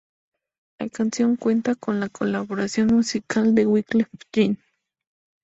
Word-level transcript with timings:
La 0.79 0.89
canción 0.89 1.35
cuenta 1.35 1.75
con 1.75 1.99
la 1.99 2.09
colaboración 2.09 2.87
musical 2.87 3.53
de 3.53 3.67
Wyclef 3.67 4.07
Jean. 4.33 4.57